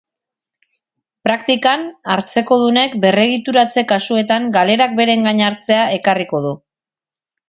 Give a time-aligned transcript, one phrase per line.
[1.27, 6.55] Praktikan, hartzekodunek berregituratze kasuetan galerak beren gain hartzea ekarriko du.